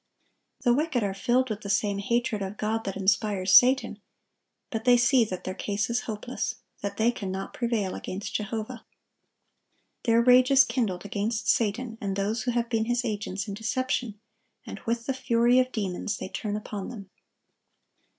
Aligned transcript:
The 0.61 0.73
wicked 0.73 1.03
are 1.03 1.13
filled 1.13 1.51
with 1.51 1.61
the 1.61 1.69
same 1.69 1.99
hatred 1.99 2.41
of 2.41 2.57
God 2.57 2.85
that 2.85 2.97
inspires 2.97 3.53
Satan; 3.53 4.01
but 4.71 4.83
they 4.83 4.97
see 4.97 5.23
that 5.25 5.43
their 5.43 5.53
case 5.53 5.91
is 5.91 6.05
hopeless, 6.09 6.55
that 6.81 6.97
they 6.97 7.11
cannot 7.11 7.53
prevail 7.53 7.93
against 7.93 8.33
Jehovah. 8.33 8.83
Their 10.05 10.23
rage 10.23 10.49
is 10.49 10.63
kindled 10.63 11.05
against 11.05 11.47
Satan 11.47 11.99
and 12.01 12.15
those 12.15 12.41
who 12.41 12.49
have 12.53 12.67
been 12.67 12.85
his 12.85 13.05
agents 13.05 13.47
in 13.47 13.53
deception, 13.53 14.19
and 14.65 14.79
with 14.87 15.05
the 15.05 15.13
fury 15.13 15.59
of 15.59 15.71
demons 15.71 16.17
they 16.17 16.29
turn 16.29 16.55
upon 16.55 16.89
them. 16.89 17.11